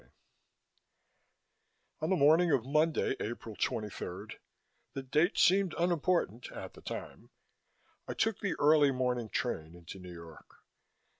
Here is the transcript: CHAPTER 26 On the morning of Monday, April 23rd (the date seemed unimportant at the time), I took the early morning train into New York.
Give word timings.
CHAPTER 0.01 0.13
26 1.99 2.01
On 2.01 2.09
the 2.09 2.15
morning 2.15 2.51
of 2.51 2.65
Monday, 2.65 3.15
April 3.19 3.55
23rd 3.55 4.37
(the 4.93 5.03
date 5.03 5.37
seemed 5.37 5.75
unimportant 5.77 6.51
at 6.51 6.73
the 6.73 6.81
time), 6.81 7.29
I 8.07 8.15
took 8.15 8.39
the 8.39 8.55
early 8.57 8.89
morning 8.89 9.29
train 9.29 9.75
into 9.75 9.99
New 9.99 10.11
York. 10.11 10.63